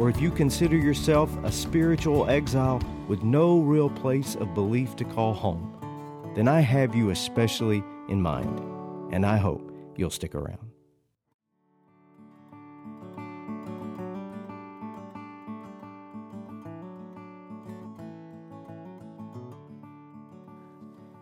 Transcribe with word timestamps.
or 0.00 0.08
if 0.08 0.18
you 0.18 0.30
consider 0.30 0.76
yourself 0.78 1.30
a 1.44 1.52
spiritual 1.52 2.26
exile 2.30 2.80
with 3.06 3.22
no 3.22 3.60
real 3.60 3.90
place 3.90 4.34
of 4.36 4.54
belief 4.54 4.96
to 4.96 5.04
call 5.04 5.34
home, 5.34 5.76
then 6.34 6.48
I 6.48 6.60
have 6.60 6.94
you 6.94 7.10
especially 7.10 7.84
in 8.08 8.22
mind, 8.22 8.60
and 9.12 9.26
I 9.26 9.36
hope 9.36 9.70
you'll 9.96 10.08
stick 10.08 10.34
around. 10.34 10.70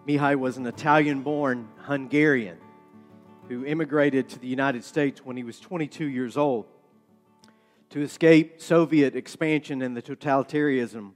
Mihaly 0.07 0.37
was 0.37 0.57
an 0.57 0.67
Italian 0.67 1.23
born 1.23 1.69
Hungarian 1.79 2.59
who 3.49 3.65
immigrated 3.65 4.29
to 4.29 4.39
the 4.39 4.47
United 4.47 4.85
States 4.85 5.25
when 5.25 5.37
he 5.37 5.43
was 5.43 5.59
22 5.59 6.05
years 6.05 6.37
old 6.37 6.67
to 7.91 8.03
escape 8.03 8.61
Soviet 8.61 9.17
expansion 9.17 9.83
and 9.83 9.97
the 9.97 10.03
totalitarianism 10.03 11.13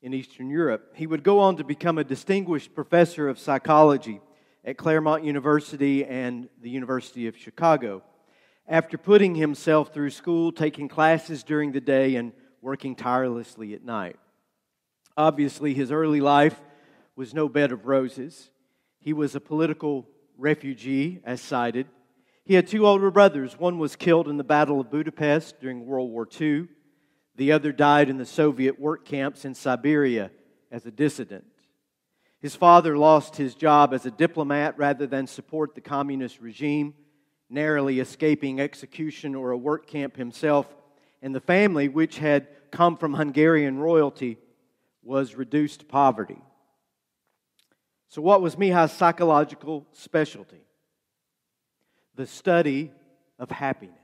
in 0.00 0.14
Eastern 0.14 0.48
Europe. 0.48 0.92
He 0.94 1.06
would 1.06 1.22
go 1.22 1.40
on 1.40 1.56
to 1.56 1.64
become 1.64 1.98
a 1.98 2.04
distinguished 2.04 2.74
professor 2.74 3.28
of 3.28 3.38
psychology 3.38 4.20
at 4.64 4.76
Claremont 4.76 5.24
University 5.24 6.04
and 6.04 6.48
the 6.60 6.70
University 6.70 7.26
of 7.26 7.36
Chicago. 7.36 8.02
After 8.66 8.98
putting 8.98 9.34
himself 9.34 9.92
through 9.92 10.10
school, 10.10 10.52
taking 10.52 10.88
classes 10.88 11.42
during 11.42 11.72
the 11.72 11.80
day, 11.80 12.16
and 12.16 12.32
working 12.60 12.94
tirelessly 12.94 13.74
at 13.74 13.84
night. 13.84 14.16
Obviously, 15.16 15.74
his 15.74 15.90
early 15.90 16.20
life 16.20 16.60
was 17.16 17.34
no 17.34 17.48
bed 17.48 17.72
of 17.72 17.86
roses. 17.86 18.50
He 18.98 19.12
was 19.12 19.34
a 19.34 19.40
political 19.40 20.06
refugee, 20.36 21.20
as 21.24 21.40
cited, 21.40 21.86
he 22.48 22.54
had 22.54 22.66
two 22.66 22.86
older 22.86 23.10
brothers. 23.10 23.58
One 23.58 23.78
was 23.78 23.94
killed 23.94 24.26
in 24.26 24.38
the 24.38 24.42
Battle 24.42 24.80
of 24.80 24.90
Budapest 24.90 25.60
during 25.60 25.84
World 25.84 26.10
War 26.10 26.26
II, 26.40 26.66
the 27.36 27.52
other 27.52 27.72
died 27.72 28.08
in 28.08 28.16
the 28.16 28.24
Soviet 28.24 28.80
work 28.80 29.04
camps 29.04 29.44
in 29.44 29.54
Siberia 29.54 30.30
as 30.72 30.86
a 30.86 30.90
dissident. 30.90 31.44
His 32.40 32.56
father 32.56 32.96
lost 32.96 33.36
his 33.36 33.54
job 33.54 33.92
as 33.92 34.06
a 34.06 34.10
diplomat 34.10 34.78
rather 34.78 35.06
than 35.06 35.26
support 35.26 35.74
the 35.74 35.82
communist 35.82 36.40
regime, 36.40 36.94
narrowly 37.50 38.00
escaping 38.00 38.60
execution 38.60 39.34
or 39.34 39.50
a 39.50 39.58
work 39.58 39.86
camp 39.86 40.16
himself, 40.16 40.74
and 41.20 41.34
the 41.34 41.40
family, 41.40 41.88
which 41.88 42.16
had 42.16 42.48
come 42.70 42.96
from 42.96 43.12
Hungarian 43.12 43.78
royalty, 43.78 44.38
was 45.02 45.34
reduced 45.34 45.80
to 45.80 45.86
poverty. 45.86 46.40
So, 48.08 48.22
what 48.22 48.40
was 48.40 48.56
Mihaly's 48.56 48.92
psychological 48.92 49.86
specialty? 49.92 50.62
The 52.18 52.26
study 52.26 52.90
of 53.38 53.48
happiness. 53.48 53.94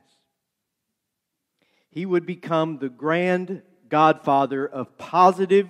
He 1.90 2.06
would 2.06 2.24
become 2.24 2.78
the 2.78 2.88
grand 2.88 3.60
godfather 3.88 4.64
of 4.64 4.96
positive 4.96 5.68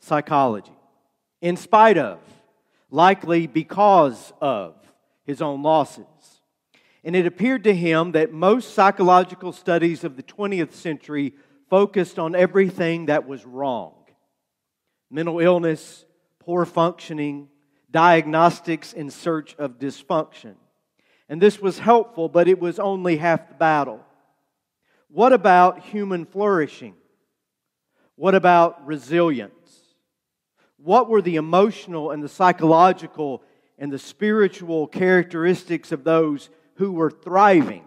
psychology, 0.00 0.76
in 1.40 1.56
spite 1.56 1.96
of, 1.96 2.18
likely 2.90 3.46
because 3.46 4.32
of, 4.40 4.74
his 5.24 5.40
own 5.40 5.62
losses. 5.62 6.04
And 7.04 7.14
it 7.14 7.24
appeared 7.24 7.62
to 7.64 7.74
him 7.74 8.12
that 8.12 8.32
most 8.32 8.74
psychological 8.74 9.52
studies 9.52 10.02
of 10.02 10.16
the 10.16 10.24
20th 10.24 10.72
century 10.72 11.34
focused 11.70 12.18
on 12.18 12.34
everything 12.34 13.06
that 13.06 13.28
was 13.28 13.46
wrong 13.46 13.94
mental 15.08 15.38
illness, 15.38 16.04
poor 16.40 16.64
functioning, 16.64 17.48
diagnostics 17.92 18.92
in 18.92 19.08
search 19.08 19.54
of 19.56 19.78
dysfunction. 19.78 20.56
And 21.28 21.40
this 21.40 21.60
was 21.60 21.78
helpful, 21.78 22.28
but 22.28 22.48
it 22.48 22.60
was 22.60 22.78
only 22.78 23.16
half 23.16 23.48
the 23.48 23.54
battle. 23.54 24.00
What 25.08 25.32
about 25.32 25.80
human 25.80 26.24
flourishing? 26.24 26.94
What 28.14 28.34
about 28.34 28.86
resilience? 28.86 29.52
What 30.76 31.08
were 31.08 31.22
the 31.22 31.36
emotional 31.36 32.10
and 32.10 32.22
the 32.22 32.28
psychological 32.28 33.42
and 33.78 33.92
the 33.92 33.98
spiritual 33.98 34.86
characteristics 34.86 35.92
of 35.92 36.04
those 36.04 36.48
who 36.74 36.92
were 36.92 37.10
thriving? 37.10 37.84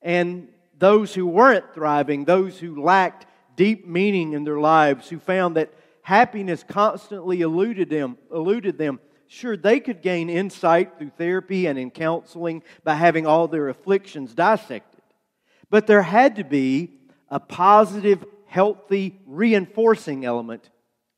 And 0.00 0.48
those 0.78 1.14
who 1.14 1.26
weren't 1.26 1.74
thriving, 1.74 2.24
those 2.24 2.58
who 2.58 2.82
lacked 2.82 3.26
deep 3.56 3.86
meaning 3.86 4.32
in 4.32 4.44
their 4.44 4.58
lives, 4.58 5.08
who 5.08 5.18
found 5.18 5.56
that 5.56 5.72
happiness 6.02 6.64
constantly 6.66 7.40
eluded 7.40 7.88
them, 7.88 8.18
eluded 8.32 8.78
them 8.78 9.00
Sure, 9.32 9.56
they 9.56 9.80
could 9.80 10.02
gain 10.02 10.28
insight 10.28 10.98
through 10.98 11.08
therapy 11.16 11.64
and 11.64 11.78
in 11.78 11.90
counseling 11.90 12.62
by 12.84 12.96
having 12.96 13.26
all 13.26 13.48
their 13.48 13.70
afflictions 13.70 14.34
dissected. 14.34 15.00
But 15.70 15.86
there 15.86 16.02
had 16.02 16.36
to 16.36 16.44
be 16.44 16.90
a 17.30 17.40
positive, 17.40 18.26
healthy, 18.44 19.22
reinforcing 19.24 20.26
element 20.26 20.68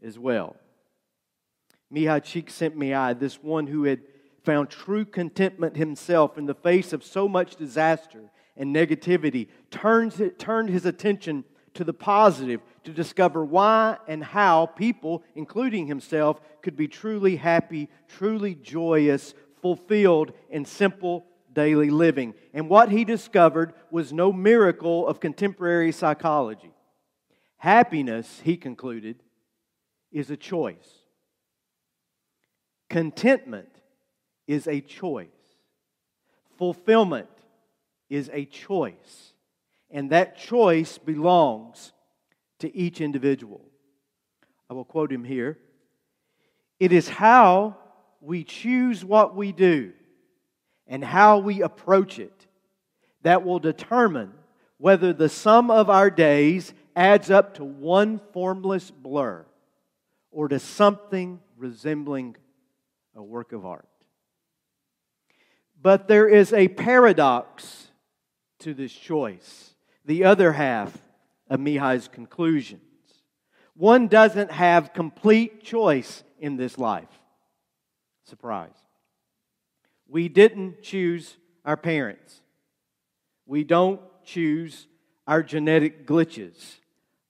as 0.01 0.17
well. 0.17 0.55
Mihaly 1.93 2.21
Csikszentmihalyi, 2.23 3.19
this 3.19 3.43
one 3.43 3.67
who 3.67 3.83
had 3.83 4.03
found 4.45 4.71
true 4.71 5.05
contentment 5.05 5.77
himself 5.77 6.39
in 6.39 6.47
the 6.47 6.55
face 6.55 6.93
of 6.93 7.03
so 7.03 7.27
much 7.27 7.57
disaster 7.57 8.31
and 8.57 8.73
negativity, 8.73 9.49
turns, 9.73 10.23
turned 10.39 10.69
his 10.69 10.87
attention 10.87 11.43
to 11.75 11.85
the 11.85 11.93
positive 11.93 12.61
to 12.85 12.93
discover 12.93 13.45
why 13.45 13.99
and 14.07 14.23
how 14.23 14.67
people, 14.67 15.23
including 15.35 15.87
himself, 15.87 16.41
could 16.63 16.77
be 16.77 16.89
truly 16.89 17.37
happy, 17.37 17.89
truly 18.09 18.55
joyous, 18.55 19.35
fulfilled 19.61 20.33
in 20.51 20.65
simple 20.65 21.27
daily 21.53 21.91
living. 21.91 22.35
And 22.53 22.69
what 22.69 22.91
he 22.91 23.05
discovered 23.05 23.75
was 23.91 24.13
no 24.13 24.33
miracle 24.33 25.07
of 25.07 25.21
contemporary 25.21 25.93
psychology. 25.93 26.73
Happiness, 27.57 28.41
he 28.45 28.57
concluded, 28.57 29.23
is 30.13 30.31
a 30.31 30.37
choice. 30.37 31.05
Contentment 32.91 33.69
is 34.47 34.69
a 34.69 34.81
choice. 34.81 35.29
Fulfillment 36.57 37.29
is 38.09 38.31
a 38.33 38.45
choice. 38.45 39.34
And 39.95 40.11
that 40.11 40.37
choice 40.37 40.99
belongs 40.99 41.93
to 42.59 42.77
each 42.77 43.01
individual. 43.01 43.65
I 44.69 44.75
will 44.75 44.85
quote 44.85 45.13
him 45.13 45.23
here. 45.23 45.57
It 46.81 46.93
is 46.93 47.09
how 47.09 47.77
we 48.21 48.43
choose 48.43 49.05
what 49.05 49.37
we 49.37 49.53
do 49.53 49.93
and 50.89 51.05
how 51.05 51.39
we 51.39 51.63
approach 51.63 52.19
it 52.19 52.47
that 53.23 53.45
will 53.45 53.61
determine 53.61 54.33
whether 54.79 55.13
the 55.13 55.29
sum 55.29 55.71
of 55.71 55.89
our 55.89 56.11
days 56.11 56.75
adds 56.97 57.31
up 57.31 57.55
to 57.55 57.65
one 57.65 58.21
formless 58.33 58.91
blur 58.91 59.47
or 60.33 60.49
to 60.49 60.59
something 60.59 61.39
resembling 61.57 62.37
a 63.15 63.23
work 63.23 63.53
of 63.53 63.65
art. 63.65 63.87
But 65.81 66.09
there 66.09 66.27
is 66.29 66.53
a 66.53 66.67
paradox 66.67 67.93
to 68.59 68.75
this 68.75 68.93
choice. 68.93 69.74
The 70.05 70.25
other 70.25 70.53
half 70.53 70.97
of 71.49 71.61
Mihaly's 71.61 72.09
conclusions. 72.09 72.83
One 73.77 74.09
doesn't 74.09 74.51
have 74.51 74.93
complete 74.93 75.63
choice 75.63 76.23
in 76.39 76.57
this 76.57 76.79
life. 76.79 77.09
Surprise. 78.25 78.77
We 80.09 80.29
didn't 80.29 80.83
choose 80.83 81.37
our 81.65 81.77
parents. 81.77 82.41
We 83.47 83.65
don't 83.65 84.01
choose 84.25 84.87
our 85.27 85.43
genetic 85.43 86.07
glitches, 86.07 86.77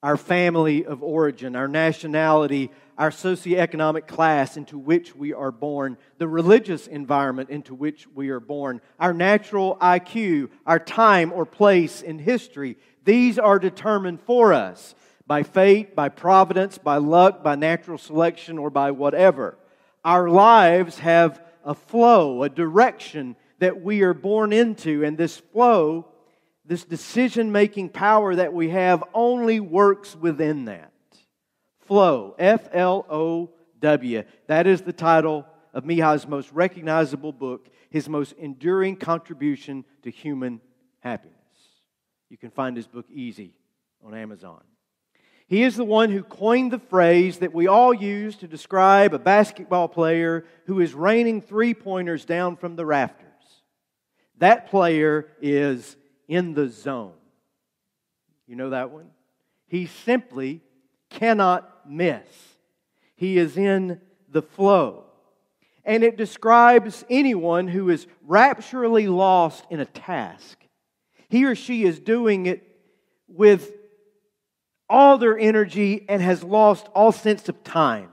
our 0.02 0.16
family 0.16 0.84
of 0.84 1.02
origin, 1.02 1.56
our 1.56 1.68
nationality, 1.68 2.70
our 2.96 3.10
socioeconomic 3.10 4.06
class 4.06 4.56
into 4.56 4.78
which 4.78 5.14
we 5.14 5.32
are 5.32 5.50
born, 5.50 5.96
the 6.18 6.28
religious 6.28 6.86
environment 6.86 7.50
into 7.50 7.74
which 7.74 8.06
we 8.14 8.30
are 8.30 8.40
born, 8.40 8.80
our 8.98 9.12
natural 9.12 9.76
IQ, 9.80 10.50
our 10.66 10.78
time 10.78 11.32
or 11.32 11.44
place 11.44 12.02
in 12.02 12.18
history. 12.18 12.76
These 13.04 13.38
are 13.38 13.58
determined 13.58 14.20
for 14.22 14.52
us 14.52 14.94
by 15.26 15.42
fate, 15.42 15.94
by 15.94 16.08
providence, 16.08 16.78
by 16.78 16.96
luck, 16.96 17.42
by 17.42 17.54
natural 17.54 17.98
selection, 17.98 18.58
or 18.58 18.70
by 18.70 18.90
whatever. 18.90 19.58
Our 20.04 20.28
lives 20.28 20.98
have 20.98 21.42
a 21.64 21.74
flow, 21.74 22.42
a 22.42 22.48
direction 22.48 23.36
that 23.58 23.80
we 23.80 24.02
are 24.02 24.14
born 24.14 24.52
into, 24.52 25.04
and 25.04 25.16
this 25.16 25.38
flow 25.38 26.06
this 26.64 26.84
decision 26.84 27.52
making 27.52 27.90
power 27.90 28.34
that 28.34 28.52
we 28.52 28.70
have 28.70 29.04
only 29.12 29.60
works 29.60 30.16
within 30.16 30.64
that. 30.64 30.92
Flow, 31.86 32.34
F 32.38 32.68
L 32.72 33.06
O 33.08 33.50
W. 33.80 34.22
That 34.46 34.66
is 34.66 34.82
the 34.82 34.92
title 34.92 35.46
of 35.72 35.84
Mihaly's 35.84 36.26
most 36.26 36.50
recognizable 36.52 37.32
book, 37.32 37.68
his 37.90 38.08
most 38.08 38.32
enduring 38.32 38.96
contribution 38.96 39.84
to 40.02 40.10
human 40.10 40.60
happiness. 41.00 41.34
You 42.30 42.38
can 42.38 42.50
find 42.50 42.76
his 42.76 42.86
book 42.86 43.06
easy 43.10 43.54
on 44.04 44.14
Amazon. 44.14 44.62
He 45.46 45.62
is 45.62 45.76
the 45.76 45.84
one 45.84 46.10
who 46.10 46.22
coined 46.22 46.72
the 46.72 46.78
phrase 46.78 47.38
that 47.38 47.52
we 47.52 47.66
all 47.66 47.92
use 47.92 48.36
to 48.36 48.48
describe 48.48 49.12
a 49.12 49.18
basketball 49.18 49.88
player 49.88 50.46
who 50.66 50.80
is 50.80 50.94
raining 50.94 51.42
three 51.42 51.74
pointers 51.74 52.24
down 52.24 52.56
from 52.56 52.76
the 52.76 52.86
rafters. 52.86 53.28
That 54.38 54.68
player 54.68 55.28
is 55.42 55.96
in 56.28 56.54
the 56.54 56.68
zone. 56.68 57.12
You 58.46 58.56
know 58.56 58.70
that 58.70 58.90
one? 58.90 59.10
He 59.66 59.86
simply 59.86 60.62
cannot 61.10 61.70
miss. 61.88 62.26
He 63.16 63.38
is 63.38 63.56
in 63.56 64.00
the 64.30 64.42
flow. 64.42 65.04
And 65.84 66.02
it 66.02 66.16
describes 66.16 67.04
anyone 67.10 67.68
who 67.68 67.90
is 67.90 68.06
rapturally 68.26 69.06
lost 69.06 69.64
in 69.70 69.80
a 69.80 69.84
task. 69.84 70.58
He 71.28 71.44
or 71.44 71.54
she 71.54 71.84
is 71.84 71.98
doing 72.00 72.46
it 72.46 72.62
with 73.28 73.72
all 74.88 75.18
their 75.18 75.38
energy 75.38 76.04
and 76.08 76.22
has 76.22 76.42
lost 76.42 76.88
all 76.94 77.12
sense 77.12 77.48
of 77.48 77.64
time, 77.64 78.10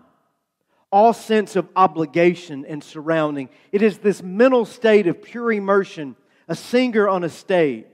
all 0.92 1.14
sense 1.14 1.56
of 1.56 1.68
obligation 1.76 2.66
and 2.66 2.84
surrounding. 2.84 3.50
It 3.72 3.82
is 3.82 4.00
this 4.00 4.22
mental 4.24 4.66
state 4.66 5.08
of 5.08 5.22
pure 5.22 5.52
immersion, 5.52 6.16
a 6.48 6.56
singer 6.56 7.08
on 7.08 7.24
a 7.24 7.30
stage, 7.30 7.86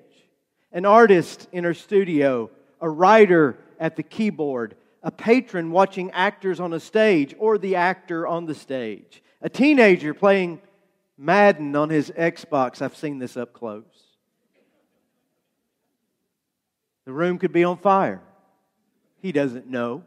an 0.72 0.86
artist 0.86 1.48
in 1.52 1.64
her 1.64 1.74
studio, 1.74 2.50
a 2.82 2.90
writer 2.90 3.58
at 3.80 3.96
the 3.96 4.04
keyboard, 4.04 4.76
a 5.08 5.12
patron 5.12 5.72
watching 5.72 6.12
actors 6.12 6.60
on 6.60 6.74
a 6.74 6.82
stage 6.82 7.34
or 7.40 7.58
the 7.58 7.78
actor 7.78 8.28
on 8.28 8.46
the 8.46 8.54
stage, 8.54 9.24
a 9.42 9.48
teenager 9.48 10.14
playing 10.14 10.60
Madden 11.18 11.74
on 11.78 11.90
his 11.90 12.12
Xbox. 12.12 12.82
I've 12.82 12.98
seen 12.98 13.18
this 13.18 13.38
up 13.38 13.54
close. 13.54 13.86
The 17.06 17.14
room 17.14 17.40
could 17.40 17.54
be 17.54 17.64
on 17.64 17.78
fire. 17.78 18.22
He 19.22 19.32
doesn't 19.32 19.68
know. 19.68 20.04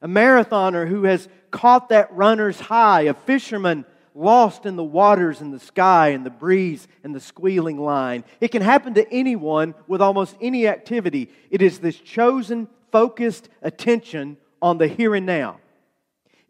A 0.00 0.08
marathoner 0.08 0.88
who 0.88 1.04
has 1.04 1.28
caught 1.50 1.90
that 1.90 2.10
runner's 2.14 2.58
high, 2.58 3.02
a 3.02 3.12
fisherman 3.12 3.84
lost 4.14 4.64
in 4.64 4.76
the 4.76 4.82
waters 4.82 5.42
and 5.42 5.52
the 5.52 5.60
sky 5.60 6.08
and 6.08 6.24
the 6.24 6.30
breeze 6.30 6.88
and 7.04 7.14
the 7.14 7.20
squealing 7.20 7.78
line. 7.78 8.24
It 8.40 8.48
can 8.48 8.62
happen 8.62 8.94
to 8.94 9.12
anyone 9.12 9.74
with 9.86 10.00
almost 10.00 10.36
any 10.40 10.66
activity. 10.66 11.28
It 11.50 11.60
is 11.60 11.80
this 11.80 11.98
chosen, 11.98 12.66
focused 12.92 13.48
attention 13.62 14.36
on 14.60 14.78
the 14.78 14.88
here 14.88 15.14
and 15.14 15.26
now. 15.26 15.58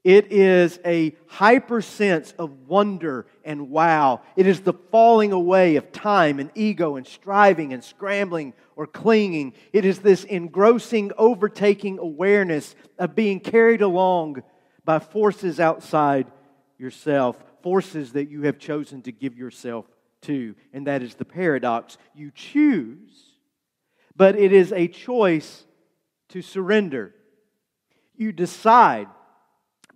It 0.02 0.32
is 0.32 0.80
a 0.84 1.14
hyper 1.26 1.82
sense 1.82 2.32
of 2.38 2.68
wonder 2.68 3.26
and 3.44 3.68
wow. 3.70 4.22
It 4.34 4.46
is 4.46 4.60
the 4.60 4.72
falling 4.72 5.32
away 5.32 5.76
of 5.76 5.92
time 5.92 6.38
and 6.38 6.50
ego 6.54 6.96
and 6.96 7.06
striving 7.06 7.74
and 7.74 7.84
scrambling 7.84 8.54
or 8.76 8.86
clinging. 8.86 9.52
It 9.74 9.84
is 9.84 9.98
this 9.98 10.24
engrossing, 10.24 11.12
overtaking 11.18 11.98
awareness 11.98 12.74
of 12.98 13.14
being 13.14 13.40
carried 13.40 13.82
along 13.82 14.42
by 14.86 15.00
forces 15.00 15.60
outside 15.60 16.32
yourself, 16.78 17.36
forces 17.62 18.12
that 18.12 18.30
you 18.30 18.42
have 18.42 18.58
chosen 18.58 19.02
to 19.02 19.12
give 19.12 19.36
yourself 19.36 19.84
to. 20.22 20.54
And 20.72 20.86
that 20.86 21.02
is 21.02 21.14
the 21.14 21.26
paradox. 21.26 21.98
You 22.14 22.30
choose, 22.34 23.34
but 24.16 24.34
it 24.36 24.54
is 24.54 24.72
a 24.72 24.88
choice 24.88 25.66
to 26.30 26.42
surrender. 26.42 27.14
You 28.16 28.32
decide 28.32 29.08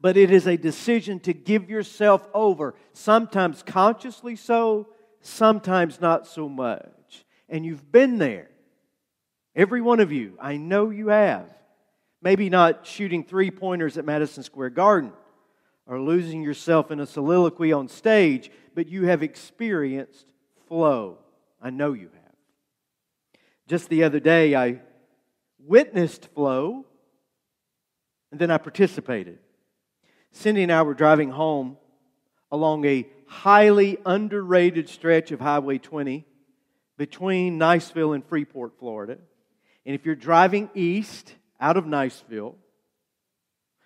but 0.05 0.19
it 0.19 0.31
is 0.31 0.47
a 0.47 0.59
decision 0.59 1.19
to 1.19 1.33
give 1.33 1.71
yourself 1.71 2.29
over, 2.35 2.75
sometimes 2.93 3.63
consciously 3.63 4.37
so, 4.37 4.87
sometimes 5.23 5.99
not 5.99 6.27
so 6.27 6.47
much. 6.47 7.25
And 7.49 7.65
you've 7.65 7.91
been 7.91 8.19
there. 8.19 8.51
Every 9.57 9.81
one 9.81 10.01
of 10.01 10.13
you, 10.13 10.37
I 10.39 10.59
know 10.59 10.91
you 10.91 11.09
have. 11.09 11.49
Maybe 12.21 12.51
not 12.51 12.87
shooting 12.87 13.25
three 13.25 13.51
pointers 13.51 13.97
at 13.97 14.05
Madison 14.05 14.43
Square 14.43 14.71
Garden 14.71 15.11
or 15.87 15.99
losing 15.99 16.43
yourself 16.43 16.91
in 16.91 17.01
a 17.01 17.07
soliloquy 17.07 17.73
on 17.73 17.89
stage, 17.89 18.51
but 18.75 18.89
you 18.89 19.07
have 19.07 19.23
experienced 19.23 20.27
flow. 20.69 21.17
I 21.63 21.71
know 21.71 21.95
you 21.95 22.11
have. 22.13 22.35
Just 23.69 23.89
the 23.89 24.05
other 24.05 24.21
day, 24.21 24.55
I 24.55 24.83
witnessed 25.67 26.29
flow 26.35 26.85
and 28.35 28.41
then 28.41 28.51
I 28.51 28.59
participated. 28.59 29.39
Cindy 30.33 30.65
and 30.65 30.73
I 30.73 30.83
were 30.83 30.95
driving 30.95 31.31
home 31.31 31.77
along 32.51 32.85
a 32.85 33.07
highly 33.29 33.97
underrated 34.05 34.89
stretch 34.89 35.31
of 35.31 35.39
Highway 35.39 35.79
20 35.79 36.27
between 36.99 37.61
Niceville 37.61 38.13
and 38.13 38.27
Freeport, 38.27 38.77
Florida. 38.81 39.19
And 39.87 39.95
if 39.95 40.05
you're 40.05 40.17
driving 40.17 40.69
east 40.75 41.33
out 41.61 41.77
of 41.77 41.85
Niceville, 41.85 42.57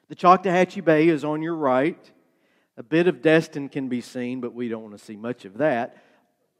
the 0.08 0.16
Choctawhatchee 0.16 0.82
Bay 0.82 1.08
is 1.08 1.24
on 1.24 1.42
your 1.42 1.54
right. 1.54 2.10
A 2.78 2.82
bit 2.82 3.06
of 3.06 3.20
Destin 3.20 3.68
can 3.68 3.90
be 3.90 4.00
seen, 4.00 4.40
but 4.40 4.54
we 4.54 4.70
don't 4.70 4.82
want 4.82 4.96
to 4.96 5.04
see 5.04 5.16
much 5.16 5.44
of 5.44 5.58
that. 5.58 6.02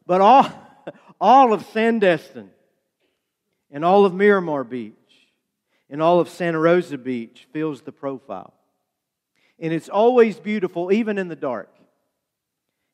But 0.05 0.20
all, 0.20 0.50
all 1.20 1.55
of 1.55 1.67
Sandestin 1.69 2.49
and 3.70 3.82
all 3.82 4.05
of 4.05 4.12
Miramar 4.12 4.62
Beach 4.65 4.97
and 5.90 6.02
all 6.02 6.20
of 6.20 6.29
Santa 6.29 6.58
Rosa 6.58 6.99
Beach 6.99 7.46
fills 7.52 7.82
the 7.82 7.93
profile. 7.93 8.55
And 9.58 9.73
it's 9.73 9.88
always 9.88 10.38
beautiful, 10.38 10.93
even 10.93 11.19
in 11.19 11.29
the 11.29 11.37
dark. 11.37 11.75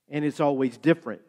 And 0.08 0.24
it's 0.24 0.40
always 0.40 0.76
different. 0.76 1.22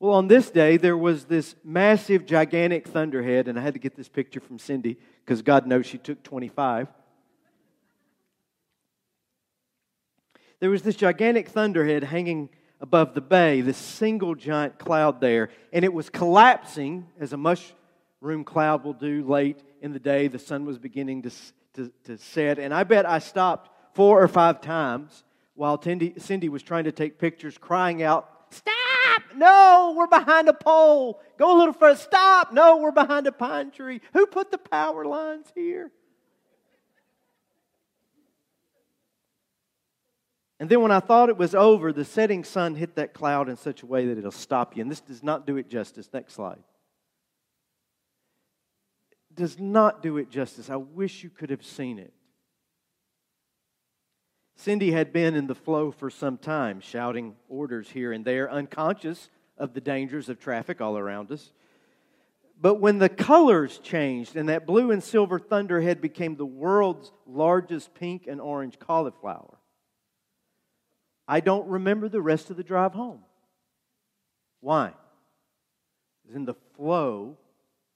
Well, 0.00 0.14
on 0.14 0.28
this 0.28 0.50
day, 0.50 0.76
there 0.76 0.96
was 0.96 1.24
this 1.24 1.56
massive, 1.64 2.24
gigantic 2.24 2.86
thunderhead, 2.86 3.48
and 3.48 3.58
I 3.58 3.62
had 3.62 3.74
to 3.74 3.80
get 3.80 3.96
this 3.96 4.08
picture 4.08 4.40
from 4.40 4.58
Cindy 4.58 4.96
because 5.24 5.42
God 5.42 5.66
knows 5.66 5.86
she 5.86 5.98
took 5.98 6.22
25. 6.22 6.88
There 10.60 10.70
was 10.70 10.82
this 10.82 10.96
gigantic 10.96 11.48
thunderhead 11.48 12.04
hanging 12.04 12.48
above 12.80 13.14
the 13.14 13.20
bay, 13.20 13.60
this 13.60 13.76
single 13.76 14.34
giant 14.34 14.78
cloud 14.78 15.20
there, 15.20 15.50
and 15.72 15.84
it 15.84 15.92
was 15.92 16.10
collapsing 16.10 17.06
as 17.18 17.32
a 17.32 17.36
mushroom 18.20 18.44
cloud 18.44 18.84
will 18.84 18.94
do 18.94 19.24
late 19.24 19.62
in 19.80 19.92
the 19.92 19.98
day. 19.98 20.28
The 20.28 20.38
sun 20.38 20.64
was 20.64 20.78
beginning 20.78 21.22
to, 21.22 21.30
to, 21.74 21.92
to 22.04 22.18
set, 22.18 22.58
and 22.58 22.74
I 22.74 22.84
bet 22.84 23.08
I 23.08 23.18
stopped 23.18 23.70
four 23.94 24.22
or 24.22 24.28
five 24.28 24.60
times 24.60 25.24
while 25.54 25.80
Cindy 25.82 26.48
was 26.48 26.62
trying 26.62 26.84
to 26.84 26.92
take 26.92 27.18
pictures, 27.18 27.58
crying 27.58 28.02
out, 28.02 28.28
Stop! 28.50 29.22
No, 29.34 29.94
we're 29.96 30.06
behind 30.06 30.48
a 30.48 30.54
pole. 30.54 31.20
Go 31.38 31.56
a 31.56 31.58
little 31.58 31.74
further. 31.74 31.98
Stop! 31.98 32.52
No, 32.52 32.78
we're 32.78 32.92
behind 32.92 33.26
a 33.26 33.32
pine 33.32 33.70
tree. 33.70 34.00
Who 34.14 34.26
put 34.26 34.50
the 34.50 34.58
power 34.58 35.04
lines 35.04 35.46
here? 35.54 35.90
And 40.60 40.68
then 40.68 40.80
when 40.80 40.90
I 40.90 41.00
thought 41.00 41.28
it 41.28 41.36
was 41.36 41.54
over, 41.54 41.92
the 41.92 42.04
setting 42.04 42.42
sun 42.42 42.74
hit 42.74 42.96
that 42.96 43.12
cloud 43.12 43.48
in 43.48 43.56
such 43.56 43.82
a 43.82 43.86
way 43.86 44.06
that 44.06 44.18
it'll 44.18 44.30
stop 44.30 44.76
you. 44.76 44.82
And 44.82 44.90
this 44.90 45.00
does 45.00 45.22
not 45.22 45.46
do 45.46 45.56
it 45.56 45.68
justice. 45.68 46.08
Next 46.12 46.34
slide. 46.34 46.58
Does 49.38 49.56
not 49.60 50.02
do 50.02 50.16
it 50.16 50.30
justice. 50.30 50.68
I 50.68 50.74
wish 50.74 51.22
you 51.22 51.30
could 51.30 51.50
have 51.50 51.64
seen 51.64 52.00
it. 52.00 52.12
Cindy 54.56 54.90
had 54.90 55.12
been 55.12 55.36
in 55.36 55.46
the 55.46 55.54
flow 55.54 55.92
for 55.92 56.10
some 56.10 56.38
time, 56.38 56.80
shouting 56.80 57.36
orders 57.48 57.88
here 57.88 58.12
and 58.12 58.24
there, 58.24 58.50
unconscious 58.50 59.30
of 59.56 59.74
the 59.74 59.80
dangers 59.80 60.28
of 60.28 60.40
traffic 60.40 60.80
all 60.80 60.98
around 60.98 61.30
us. 61.30 61.52
But 62.60 62.80
when 62.80 62.98
the 62.98 63.08
colors 63.08 63.78
changed 63.78 64.34
and 64.34 64.48
that 64.48 64.66
blue 64.66 64.90
and 64.90 65.04
silver 65.04 65.38
thunderhead 65.38 66.00
became 66.00 66.34
the 66.34 66.44
world's 66.44 67.12
largest 67.24 67.94
pink 67.94 68.26
and 68.26 68.40
orange 68.40 68.80
cauliflower, 68.80 69.56
I 71.28 71.38
don't 71.38 71.68
remember 71.68 72.08
the 72.08 72.20
rest 72.20 72.50
of 72.50 72.56
the 72.56 72.64
drive 72.64 72.94
home. 72.94 73.20
Why? 74.58 74.88
It 76.28 76.34
in 76.34 76.44
the 76.44 76.56
flow 76.74 77.36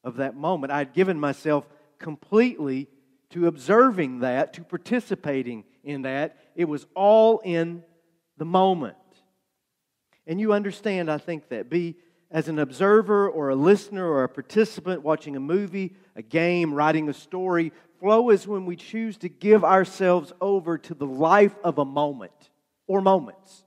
of 0.05 0.17
that 0.17 0.37
moment. 0.37 0.73
I 0.73 0.79
had 0.79 0.93
given 0.93 1.19
myself 1.19 1.67
completely 1.99 2.89
to 3.31 3.47
observing 3.47 4.21
that, 4.21 4.53
to 4.55 4.63
participating 4.63 5.65
in 5.85 6.03
that. 6.03 6.37
It 6.55 6.67
was 6.67 6.87
all 6.95 7.41
in 7.45 7.83
the 8.37 8.45
moment. 8.45 8.97
And 10.27 10.41
you 10.41 10.53
understand, 10.53 11.11
I 11.11 11.19
think, 11.19 11.49
that. 11.49 11.71
Be 11.71 11.97
as 12.31 12.49
an 12.49 12.59
observer 12.59 13.29
or 13.29 13.51
a 13.51 13.55
listener 13.55 14.07
or 14.07 14.25
a 14.25 14.29
participant 14.29 15.03
watching 15.03 15.37
a 15.37 15.41
movie, 15.41 15.95
a 16.17 16.23
game, 16.23 16.73
writing 16.73 17.09
a 17.09 17.15
story. 17.15 17.73
Flow 18.01 18.31
is 18.31 18.47
when 18.47 18.67
we 18.67 18.77
choose 18.77 19.17
to 19.19 19.29
give 19.29 19.65
ourselves 19.65 20.33
over 20.41 20.79
to 20.79 20.95
the 20.95 21.07
life 21.07 21.55
of 21.63 21.79
a 21.79 21.85
moment 21.85 22.51
or 22.87 23.01
moments. 23.01 23.65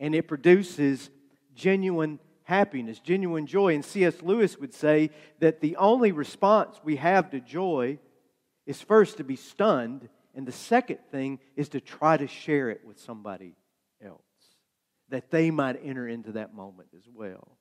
And 0.00 0.14
it 0.14 0.28
produces 0.28 1.10
genuine 1.54 2.18
happiness, 2.48 2.98
genuine 2.98 3.46
joy. 3.46 3.74
And 3.74 3.84
C.S. 3.84 4.22
Lewis 4.22 4.56
would 4.56 4.72
say 4.72 5.10
that 5.38 5.60
the 5.60 5.76
only 5.76 6.12
response 6.12 6.80
we 6.82 6.96
have 6.96 7.30
to 7.30 7.40
joy 7.40 7.98
is 8.64 8.80
first 8.80 9.18
to 9.18 9.24
be 9.24 9.36
stunned, 9.36 10.08
and 10.34 10.46
the 10.46 10.52
second 10.52 10.98
thing 11.10 11.40
is 11.56 11.68
to 11.68 11.80
try 11.80 12.16
to 12.16 12.26
share 12.26 12.70
it 12.70 12.80
with 12.86 12.98
somebody 12.98 13.54
else, 14.02 14.22
that 15.10 15.30
they 15.30 15.50
might 15.50 15.78
enter 15.84 16.08
into 16.08 16.32
that 16.32 16.54
moment 16.54 16.88
as 16.96 17.06
well. 17.14 17.58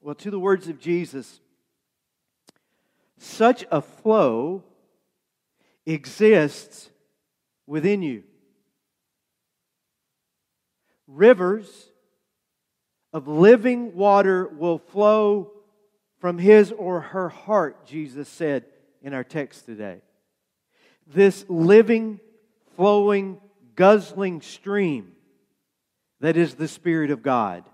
Well, 0.00 0.16
to 0.16 0.32
the 0.32 0.40
words 0.40 0.66
of 0.66 0.80
Jesus, 0.80 1.38
such 3.18 3.64
a 3.70 3.80
flow 3.80 4.64
exists 5.86 6.90
within 7.68 8.02
you. 8.02 8.24
Rivers 11.06 11.87
of 13.12 13.26
living 13.26 13.94
water 13.94 14.46
will 14.46 14.78
flow 14.78 15.52
from 16.18 16.38
his 16.38 16.72
or 16.72 17.00
her 17.00 17.28
heart, 17.28 17.86
Jesus 17.86 18.28
said 18.28 18.64
in 19.02 19.14
our 19.14 19.24
text 19.24 19.66
today. 19.66 20.00
This 21.06 21.44
living, 21.48 22.20
flowing, 22.76 23.40
guzzling 23.76 24.42
stream 24.42 25.12
that 26.20 26.36
is 26.36 26.54
the 26.54 26.68
Spirit 26.68 27.10
of 27.10 27.22
God, 27.22 27.64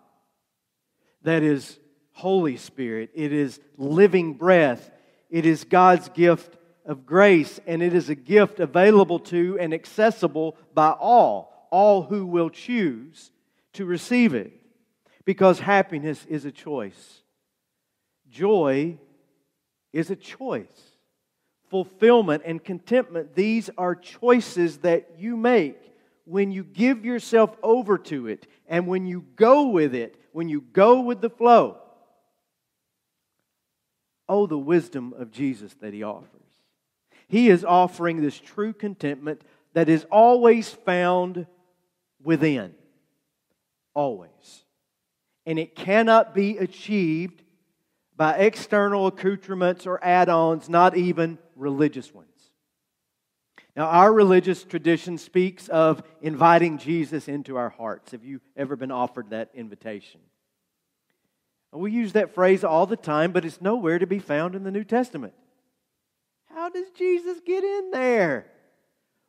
that 1.23 1.43
is 1.43 1.79
Holy 2.13 2.57
Spirit, 2.57 3.11
it 3.15 3.33
is 3.33 3.59
living 3.77 4.35
breath, 4.35 4.91
it 5.31 5.47
is 5.47 5.65
God's 5.65 6.09
gift 6.11 6.57
of 6.85 7.07
grace, 7.07 7.59
and 7.67 7.83
it 7.83 7.95
is 7.95 8.11
a 8.11 8.15
gift 8.15 8.61
available 8.61 9.19
to 9.19 9.59
and 9.59 9.73
accessible 9.73 10.57
by 10.75 10.91
all, 10.91 11.67
all 11.71 12.03
who 12.03 12.27
will 12.27 12.51
choose 12.51 13.31
to 13.73 13.85
receive 13.85 14.35
it 14.35 14.53
because 15.25 15.59
happiness 15.59 16.25
is 16.29 16.45
a 16.45 16.53
choice. 16.53 17.23
Joy 18.31 18.99
is 19.93 20.11
a 20.11 20.17
choice. 20.17 20.67
Fulfillment 21.71 22.43
and 22.45 22.63
contentment, 22.63 23.35
these 23.35 23.71
are 23.79 23.95
choices 23.95 24.79
that 24.79 25.15
you 25.19 25.37
make 25.37 25.79
when 26.25 26.51
you 26.51 26.63
give 26.63 27.05
yourself 27.05 27.57
over 27.63 27.99
to 27.99 28.27
it 28.29 28.47
and 28.67 28.87
when 28.87 29.07
you 29.07 29.25
go 29.37 29.69
with 29.69 29.95
it, 29.95 30.17
when 30.33 30.49
you 30.49 30.61
go 30.61 31.01
with 31.01 31.21
the 31.21 31.31
flow. 31.31 31.79
Oh, 34.29 34.47
the 34.47 34.59
wisdom 34.59 35.15
of 35.17 35.31
Jesus 35.31 35.75
that 35.81 35.93
He 35.93 36.03
offers. 36.03 36.29
He 37.29 37.49
is 37.49 37.65
offering 37.65 38.21
this 38.21 38.39
true 38.39 38.73
contentment 38.73 39.43
that 39.73 39.89
is 39.89 40.05
always 40.11 40.69
found 40.71 41.47
within. 42.23 42.75
Always 43.95 44.64
and 45.47 45.59
it 45.59 45.75
cannot 45.75 46.35
be 46.35 46.59
achieved 46.59 47.43
by 48.17 48.35
external 48.35 49.07
accoutrements 49.07 49.87
or 49.87 50.03
add 50.03 50.29
ons, 50.29 50.69
not 50.69 50.97
even 50.97 51.39
religious 51.57 52.13
ones. 52.15 52.29
Now, 53.77 53.87
our 53.87 54.13
religious 54.13 54.63
tradition 54.63 55.19
speaks 55.19 55.69
of 55.69 56.03
inviting 56.23 56.79
Jesus 56.79 57.27
into 57.27 57.57
our 57.57 57.71
hearts. 57.71 58.13
Have 58.13 58.25
you 58.25 58.41
ever 58.57 58.77
been 58.77 58.93
offered 58.93 59.31
that 59.31 59.51
invitation? 59.53 60.21
We 61.73 61.91
use 61.91 62.13
that 62.13 62.35
phrase 62.35 62.63
all 62.63 62.87
the 62.87 62.97
time, 62.97 63.33
but 63.33 63.45
it's 63.45 63.61
nowhere 63.61 63.99
to 63.99 64.07
be 64.07 64.21
found 64.21 64.55
in 64.55 64.63
the 64.63 64.71
New 64.71 64.85
Testament. 64.85 65.35
How 66.55 66.69
does 66.69 66.89
Jesus 66.91 67.41
get 67.45 67.65
in 67.65 67.91
there? 67.91 68.47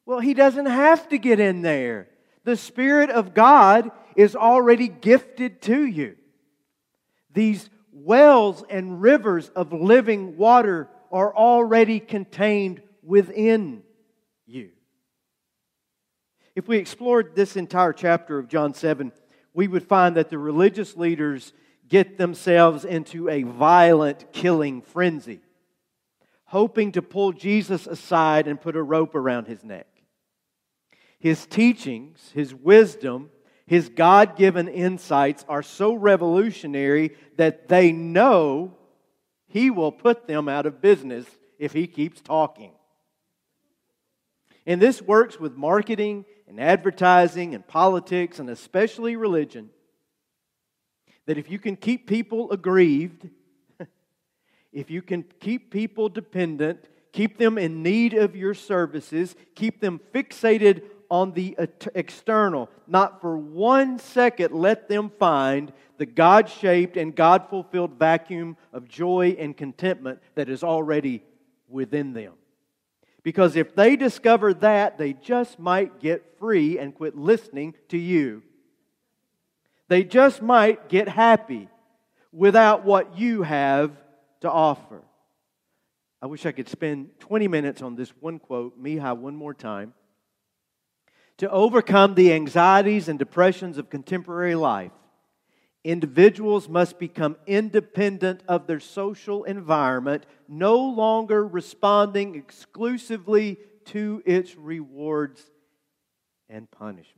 Well, 0.05 0.19
he 0.19 0.35
doesn't 0.35 0.67
have 0.67 1.09
to 1.09 1.17
get 1.17 1.39
in 1.39 1.63
there. 1.63 2.07
The 2.45 2.55
Spirit 2.55 3.09
of 3.09 3.33
God 3.33 3.91
is 4.15 4.35
already 4.35 4.87
gifted 4.87 5.61
to 5.63 5.83
you. 5.83 6.15
These 7.33 7.69
wells 7.91 8.63
and 8.69 9.01
rivers 9.01 9.49
of 9.49 9.73
living 9.73 10.37
water 10.37 10.87
are 11.11 11.35
already 11.35 11.99
contained 11.99 12.81
within 13.01 13.81
you. 14.45 14.69
If 16.55 16.67
we 16.67 16.77
explored 16.77 17.35
this 17.35 17.57
entire 17.57 17.93
chapter 17.93 18.37
of 18.37 18.47
John 18.47 18.75
7, 18.75 19.11
we 19.53 19.67
would 19.67 19.87
find 19.87 20.15
that 20.15 20.29
the 20.29 20.37
religious 20.37 20.95
leaders 20.95 21.51
get 21.87 22.17
themselves 22.17 22.85
into 22.85 23.27
a 23.27 23.41
violent 23.41 24.31
killing 24.33 24.83
frenzy, 24.83 25.41
hoping 26.45 26.91
to 26.91 27.01
pull 27.01 27.31
Jesus 27.31 27.87
aside 27.87 28.47
and 28.47 28.61
put 28.61 28.75
a 28.75 28.83
rope 28.83 29.15
around 29.15 29.47
his 29.47 29.63
neck. 29.63 29.87
His 31.25 31.47
teachings, 31.47 32.29
his 32.35 32.53
wisdom, 32.53 33.31
his 33.65 33.89
God 33.89 34.37
given 34.37 34.67
insights 34.67 35.43
are 35.49 35.63
so 35.63 35.95
revolutionary 35.95 37.15
that 37.37 37.67
they 37.67 37.91
know 37.91 38.77
he 39.47 39.71
will 39.71 39.91
put 39.91 40.27
them 40.27 40.47
out 40.47 40.67
of 40.67 40.83
business 40.83 41.25
if 41.57 41.73
he 41.73 41.87
keeps 41.87 42.21
talking. 42.21 42.73
And 44.67 44.79
this 44.79 45.01
works 45.01 45.39
with 45.39 45.57
marketing 45.57 46.25
and 46.47 46.59
advertising 46.59 47.55
and 47.55 47.65
politics 47.65 48.37
and 48.37 48.47
especially 48.47 49.15
religion. 49.15 49.71
That 51.25 51.39
if 51.39 51.49
you 51.49 51.57
can 51.57 51.75
keep 51.75 52.05
people 52.05 52.51
aggrieved, 52.51 53.27
if 54.71 54.91
you 54.91 55.01
can 55.01 55.25
keep 55.39 55.71
people 55.71 56.07
dependent, 56.07 56.87
keep 57.13 57.39
them 57.39 57.57
in 57.57 57.81
need 57.81 58.13
of 58.13 58.35
your 58.35 58.53
services, 58.53 59.35
keep 59.55 59.81
them 59.81 59.99
fixated 60.13 60.83
on 61.09 61.31
the 61.33 61.55
external. 61.93 62.69
Not 62.87 63.21
for 63.21 63.37
one 63.37 63.99
second 63.99 64.53
let 64.53 64.87
them 64.89 65.11
find 65.19 65.71
the 65.97 66.05
God 66.05 66.49
shaped 66.49 66.97
and 66.97 67.15
God 67.15 67.49
fulfilled 67.49 67.97
vacuum 67.97 68.57
of 68.73 68.87
joy 68.87 69.35
and 69.39 69.55
contentment 69.55 70.19
that 70.35 70.49
is 70.49 70.63
already 70.63 71.23
within 71.67 72.13
them. 72.13 72.33
Because 73.23 73.55
if 73.55 73.75
they 73.75 73.95
discover 73.95 74.53
that, 74.55 74.97
they 74.97 75.13
just 75.13 75.57
might 75.57 75.99
get 75.99 76.37
free 76.37 76.77
and 76.77 76.93
quit 76.93 77.17
listening 77.17 77.73
to 77.89 77.97
you. 77.97 78.43
They 79.87 80.03
just 80.03 80.41
might 80.41 80.89
get 80.89 81.07
happy 81.07 81.69
without 82.31 82.85
what 82.85 83.17
you 83.17 83.43
have 83.43 83.91
to 84.41 84.51
offer. 84.51 85.01
I 86.21 86.27
wish 86.27 86.45
I 86.45 86.51
could 86.51 86.69
spend 86.69 87.19
20 87.19 87.47
minutes 87.47 87.81
on 87.81 87.95
this 87.95 88.09
one 88.19 88.39
quote, 88.39 88.81
Mihaly, 88.81 89.17
one 89.17 89.35
more 89.35 89.53
time. 89.53 89.93
To 91.39 91.49
overcome 91.49 92.15
the 92.15 92.31
anxieties 92.33 93.09
and 93.09 93.19
depressions 93.19 93.77
of 93.77 93.89
contemporary 93.89 94.55
life, 94.55 94.91
individuals 95.83 96.69
must 96.69 96.97
become 96.97 97.35
independent 97.45 98.41
of 98.47 98.67
their 98.67 98.79
social 98.79 99.43
environment, 99.43 100.25
no 100.47 100.77
longer 100.77 101.45
responding 101.45 102.35
exclusively 102.35 103.57
to 103.85 104.23
its 104.25 104.55
rewards 104.55 105.43
and 106.49 106.71
punishments. 106.71 107.15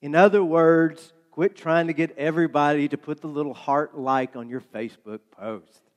In 0.00 0.14
other 0.14 0.42
words, 0.42 1.12
quit 1.30 1.54
trying 1.54 1.88
to 1.88 1.92
get 1.92 2.16
everybody 2.16 2.88
to 2.88 2.96
put 2.96 3.20
the 3.20 3.28
little 3.28 3.54
heart 3.54 3.96
like 3.96 4.36
on 4.36 4.48
your 4.48 4.60
Facebook 4.60 5.20
post. 5.30 5.87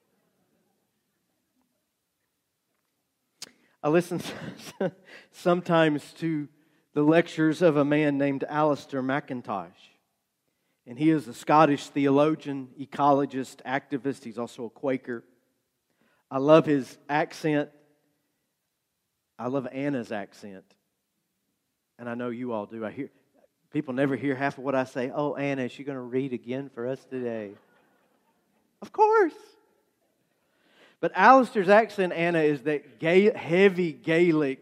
I 3.84 3.90
listen 3.90 4.22
sometimes 5.32 6.14
to 6.14 6.48
the 6.94 7.02
lectures 7.02 7.62
of 7.62 7.78
a 7.78 7.86
man 7.86 8.18
named 8.18 8.44
Alastair 8.48 9.02
McIntosh. 9.02 9.70
And 10.86 11.00
he 11.00 11.10
is 11.10 11.28
a 11.28 11.34
Scottish 11.34 11.88
theologian, 11.88 12.70
ecologist, 12.80 13.58
activist. 13.66 14.24
He's 14.24 14.38
also 14.38 14.66
a 14.66 14.70
Quaker. 14.70 15.24
I 16.30 16.38
love 16.38 16.66
his 16.66 16.98
accent. 17.10 17.70
I 19.40 19.48
love 19.48 19.68
Anna's 19.72 20.12
accent. 20.12 20.66
And 21.98 22.10
I 22.10 22.16
know 22.16 22.30
you 22.30 22.52
all 22.52 22.66
do. 22.66 22.86
I 22.86 22.92
hear 22.92 23.10
people 23.72 23.94
never 23.94 24.16
hear 24.16 24.36
half 24.36 24.58
of 24.58 24.64
what 24.64 24.76
I 24.76 24.84
say. 24.84 25.12
Oh, 25.14 25.36
Anna, 25.36 25.64
is 25.64 25.72
she 25.72 25.84
going 25.84 25.96
to 25.96 26.02
read 26.02 26.34
again 26.34 26.70
for 26.74 26.88
us 26.88 27.04
today? 27.06 27.52
Of 28.82 28.92
course. 28.92 29.34
But 31.01 31.12
Alastair's 31.15 31.67
accent, 31.67 32.13
Anna, 32.13 32.39
is 32.39 32.62
that 32.62 33.00
gay, 33.00 33.36
heavy 33.36 33.91
Gaelic. 33.91 34.60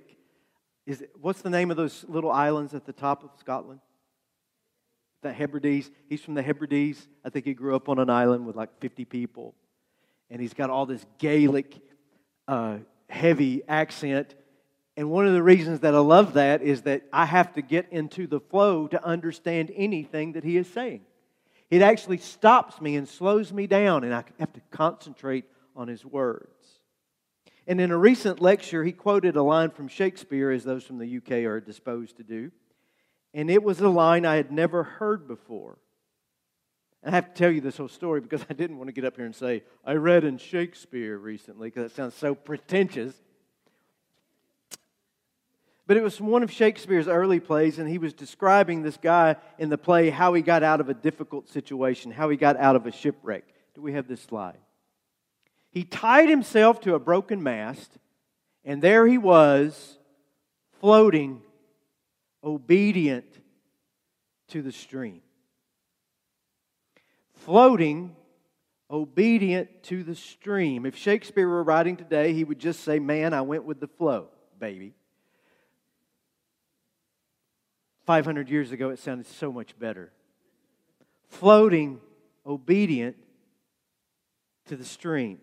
Is 0.88 1.02
it, 1.02 1.12
what's 1.20 1.42
the 1.42 1.50
name 1.50 1.70
of 1.70 1.78
those 1.78 2.06
little 2.08 2.32
islands 2.32 2.74
at 2.74 2.86
the 2.86 2.94
top 2.94 3.26
of 3.26 3.32
Scotland? 3.40 3.82
The 5.22 5.34
Hebrides. 5.34 5.92
He's 6.08 6.22
from 6.22 6.36
the 6.36 6.42
Hebrides. 6.42 7.08
I 7.26 7.30
think 7.30 7.46
he 7.46 7.54
grew 7.54 7.76
up 7.76 7.90
on 7.90 8.00
an 8.00 8.10
island 8.10 8.48
with 8.48 8.56
like 8.56 8.70
50 8.80 9.04
people. 9.04 9.54
And 10.30 10.42
he's 10.42 10.54
got 10.54 10.70
all 10.70 10.86
this 10.86 11.06
Gaelic, 11.18 11.78
uh, 12.48 12.78
heavy 13.10 13.62
accent. 13.68 14.34
And 14.96 15.12
one 15.12 15.28
of 15.28 15.34
the 15.34 15.44
reasons 15.44 15.82
that 15.82 15.94
I 15.94 16.00
love 16.00 16.34
that 16.34 16.62
is 16.62 16.84
that 16.84 17.02
I 17.12 17.26
have 17.26 17.54
to 17.56 17.62
get 17.62 17.92
into 17.92 18.28
the 18.28 18.40
flow 18.40 18.88
to 18.88 19.04
understand 19.04 19.74
anything 19.76 20.34
that 20.34 20.46
he 20.46 20.56
is 20.56 20.72
saying. 20.72 21.02
It 21.70 21.82
actually 21.82 22.18
stops 22.18 22.80
me 22.80 22.96
and 22.96 23.08
slows 23.08 23.52
me 23.52 23.68
down, 23.68 24.04
and 24.04 24.14
I 24.14 24.24
have 24.40 24.54
to 24.54 24.62
concentrate 24.72 25.46
on 25.80 25.88
his 25.88 26.06
words. 26.06 26.82
And 27.66 27.80
in 27.80 27.90
a 27.92 27.98
recent 27.98 28.42
lecture, 28.42 28.84
he 28.84 28.92
quoted 28.92 29.36
a 29.38 29.44
line 29.44 29.70
from 29.70 29.88
Shakespeare, 29.88 30.52
as 30.52 30.64
those 30.64 30.84
from 30.84 30.98
the 30.98 31.18
UK 31.18 31.46
are 31.46 31.62
disposed 31.62 32.18
to 32.18 32.24
do. 32.24 32.52
And 33.34 33.50
it 33.50 33.64
was 33.64 33.80
a 33.80 33.88
line 33.88 34.26
I 34.26 34.36
had 34.36 34.52
never 34.52 34.84
heard 34.84 35.28
before. 35.28 35.78
And 37.02 37.16
I 37.16 37.18
have 37.18 37.34
to 37.34 37.34
tell 37.34 37.52
you 37.52 37.62
this 37.62 37.78
whole 37.78 37.88
story 37.88 38.20
because 38.20 38.44
I 38.50 38.54
didn't 38.54 38.78
want 38.78 38.90
to 38.90 38.92
get 38.92 39.06
up 39.06 39.16
here 39.16 39.26
and 39.26 39.36
say, 39.36 39.64
I 39.86 39.94
read 39.94 40.26
in 40.26 40.38
Shakespeare 40.38 41.18
recently, 41.18 41.70
because 41.70 41.90
that 41.90 41.96
sounds 41.96 42.16
so 42.16 42.36
pretentious. 42.36 43.14
But 45.88 45.96
it 45.96 46.04
was 46.04 46.20
one 46.20 46.44
of 46.44 46.52
Shakespeare's 46.52 47.08
early 47.08 47.40
plays, 47.40 47.80
and 47.80 47.88
he 47.88 48.00
was 48.00 48.14
describing 48.14 48.82
this 48.82 48.98
guy 48.98 49.38
in 49.58 49.70
the 49.70 49.78
play 49.78 50.10
how 50.10 50.34
he 50.34 50.42
got 50.42 50.62
out 50.62 50.82
of 50.82 50.90
a 50.90 50.94
difficult 50.94 51.48
situation, 51.48 52.12
how 52.12 52.30
he 52.30 52.36
got 52.36 52.58
out 52.58 52.76
of 52.76 52.86
a 52.86 52.92
shipwreck. 52.92 53.46
Do 53.76 53.82
we 53.82 53.94
have 53.94 54.08
this 54.08 54.22
slide? 54.22 54.58
He 55.72 55.84
tied 55.84 56.30
himself 56.30 56.82
to 56.82 56.96
a 56.96 57.00
broken 57.00 57.44
mast, 57.44 57.98
and 58.64 58.82
there 58.82 59.06
he 59.08 59.18
was, 59.18 59.98
floating, 60.80 61.42
obedient 62.44 63.26
to 64.50 64.62
the 64.62 64.72
stream 64.72 65.22
floating, 67.40 68.16
obedient 68.92 69.84
to 69.84 70.04
the 70.04 70.16
stream. 70.16 70.86
If 70.86 70.96
Shakespeare 70.96 71.48
were 71.48 71.64
writing 71.64 71.98
today, 71.98 72.34
he 72.34 72.44
would 72.44 72.60
just 72.60 72.82
say, 72.82 73.00
Man, 73.00 73.34
I 73.34 73.42
went 73.42 73.64
with 73.64 73.80
the 73.80 73.88
flow, 73.88 74.28
baby. 74.60 74.94
500 78.06 78.50
years 78.50 78.72
ago, 78.72 78.90
it 78.90 79.00
sounded 79.00 79.28
so 79.28 79.52
much 79.52 79.78
better. 79.78 80.12
Floating, 81.28 82.02
obedient 82.46 83.16
to 84.68 84.76
the 84.76 84.86
stream. 84.86 85.40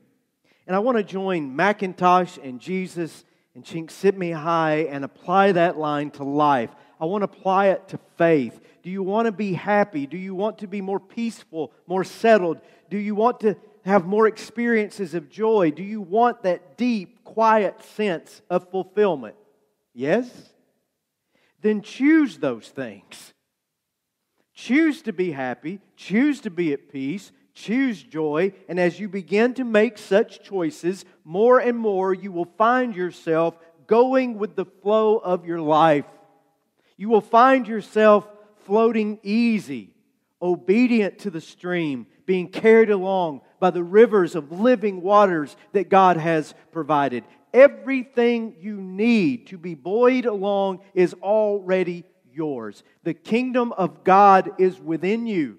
And 0.66 0.75
I 0.75 0.80
want 0.80 0.99
to 0.99 1.04
join 1.04 1.56
McIntosh 1.56 2.42
and 2.42 2.61
Jesus 2.61 3.25
and 3.54 3.64
Csikszentmihalyi 3.64 4.88
and 4.90 5.04
apply 5.04 5.52
that 5.52 5.78
line 5.78 6.11
to 6.12 6.25
life. 6.25 6.70
I 7.00 7.04
want 7.04 7.23
to 7.23 7.25
apply 7.25 7.68
it 7.68 7.88
to 7.88 7.99
faith. 8.16 8.61
Do 8.82 8.90
you 8.90 9.02
want 9.02 9.26
to 9.26 9.32
be 9.32 9.52
happy? 9.52 10.06
Do 10.06 10.16
you 10.16 10.35
want 10.35 10.58
to 10.58 10.66
be 10.66 10.80
more 10.80 11.00
peaceful, 11.00 11.73
more 11.87 12.04
settled? 12.04 12.61
Do 12.90 12.99
you 12.99 13.14
want 13.14 13.40
to 13.40 13.56
have 13.85 14.06
more 14.06 14.26
experiences 14.26 15.14
of 15.14 15.30
joy? 15.30 15.70
Do 15.70 15.82
you 15.82 16.00
want 16.00 16.42
that 16.42 16.76
deep, 16.76 17.23
quiet 17.25 17.82
sense 17.82 18.42
of 18.50 18.68
fulfillment? 18.70 19.37
Yes? 19.94 20.28
Then 21.62 21.82
choose 21.82 22.38
those 22.38 22.68
things. 22.68 23.32
Choose 24.54 25.02
to 25.02 25.12
be 25.12 25.32
happy, 25.32 25.80
choose 25.96 26.40
to 26.40 26.50
be 26.50 26.73
at 26.73 26.90
peace, 26.90 27.30
choose 27.56 28.02
joy, 28.02 28.52
and 28.68 28.78
as 28.78 29.00
you 29.00 29.08
begin 29.08 29.54
to 29.54 29.64
make 29.64 29.98
such 29.98 30.44
choices, 30.44 31.04
more 31.25 31.58
and 31.58 31.76
more 31.76 32.12
you 32.12 32.30
will 32.30 32.52
find 32.56 32.94
yourself 32.94 33.56
going 33.86 34.38
with 34.38 34.54
the 34.54 34.66
flow 34.66 35.16
of 35.16 35.46
your 35.46 35.60
life. 35.60 36.04
You 36.96 37.08
will 37.08 37.22
find 37.22 37.66
yourself 37.66 38.28
floating 38.66 39.18
easy, 39.22 39.94
obedient 40.40 41.20
to 41.20 41.30
the 41.30 41.40
stream, 41.40 42.06
being 42.26 42.48
carried 42.48 42.90
along 42.90 43.40
by 43.58 43.70
the 43.70 43.82
rivers 43.82 44.34
of 44.34 44.52
living 44.52 45.00
waters 45.00 45.56
that 45.72 45.88
God 45.88 46.18
has 46.18 46.54
provided. 46.72 47.25
Everything 47.54 48.56
you 48.60 48.76
need 48.76 49.46
to 49.46 49.56
be 49.56 49.75
buoyed 49.75 50.26
along 50.26 50.80
is 50.92 51.14
already 51.22 52.04
yours. 52.30 52.82
The 53.02 53.14
kingdom 53.14 53.72
of 53.72 54.04
God 54.04 54.52
is 54.58 54.78
within 54.78 55.26
you, 55.26 55.56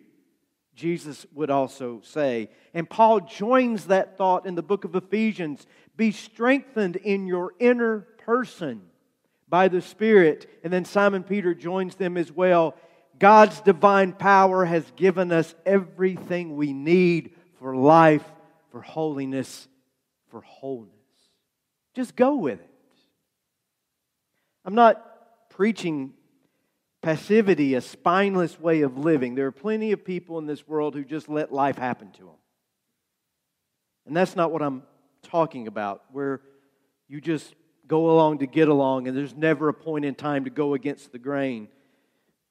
Jesus 0.77 1.25
would 1.34 1.50
also 1.50 2.01
say. 2.03 2.50
And 2.74 2.88
Paul 2.88 3.22
joins 3.22 3.88
that 3.88 4.16
thought 4.16 4.46
in 4.46 4.53
the 4.55 4.61
book 4.61 4.85
of 4.85 4.96
Ephesians 4.96 5.66
be 5.98 6.11
strengthened 6.11 6.96
in 6.98 7.25
your 7.25 7.53
inner 7.59 8.01
person 8.20 8.83
by 9.50 9.68
the 9.68 9.81
Spirit. 9.81 10.48
And 10.63 10.72
then 10.72 10.85
Simon 10.85 11.24
Peter 11.24 11.55
joins 11.55 11.96
them 11.96 12.16
as 12.16 12.31
well. 12.31 12.75
God's 13.18 13.59
divine 13.61 14.13
power 14.13 14.63
has 14.66 14.90
given 14.96 15.31
us 15.31 15.55
everything 15.66 16.55
we 16.55 16.74
need 16.74 17.33
for 17.59 17.75
life, 17.75 18.24
for 18.72 18.81
holiness, 18.81 19.68
for 20.29 20.42
wholeness. 20.42 20.94
Just 21.96 22.16
go 22.16 22.35
with 22.35 22.59
it. 22.59 22.70
I'm 24.63 24.75
not 24.75 25.50
preaching 25.50 26.13
passivity, 27.01 27.75
a 27.75 27.81
spineless 27.81 28.60
way 28.60 28.81
of 28.81 28.98
living. 28.98 29.36
There 29.36 29.48
are 29.48 29.51
plenty 29.51 29.92
of 29.92 30.03
people 30.03 30.38
in 30.40 30.46
this 30.46 30.68
world 30.68 30.96
who 30.96 31.03
just 31.03 31.29
let 31.29 31.53
life 31.53 31.77
happen 31.77 32.12
to 32.14 32.20
them. 32.20 32.36
And 34.05 34.16
that's 34.16 34.36
not 34.36 34.51
what 34.51 34.62
I'm 34.62 34.83
talking 35.22 35.68
about, 35.68 36.03
where 36.12 36.42
you 37.07 37.22
just 37.22 37.53
go 37.88 38.12
along 38.12 38.40
to 38.40 38.48
get 38.48 38.68
along, 38.68 39.07
and 39.07 39.16
there's 39.16 39.36
never 39.36 39.70
a 39.70 39.74
point 39.74 40.05
in 40.05 40.16
time 40.16 40.44
to 40.44 40.50
go 40.50 40.74
against 40.74 41.12
the 41.12 41.20
grain. 41.20 41.68